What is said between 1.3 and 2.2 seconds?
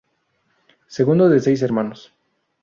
seis hermanos.